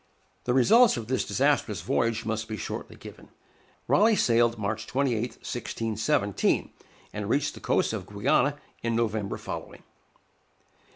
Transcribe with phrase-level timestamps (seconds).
[0.45, 3.29] The results of this disastrous voyage must be shortly given.
[3.87, 6.71] Raleigh sailed March 28, 1617,
[7.13, 9.83] and reached the coast of Guiana in November following.